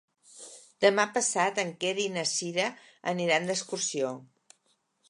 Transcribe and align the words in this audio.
Demà 0.85 1.05
passat 1.17 1.61
en 1.65 1.75
Quer 1.85 1.93
i 2.07 2.09
na 2.17 2.25
Cira 2.33 2.67
aniran 3.13 3.47
d'excursió. 3.53 4.13